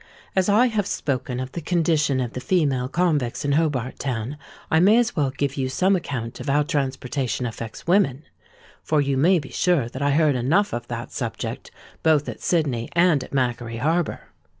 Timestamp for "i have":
0.49-0.87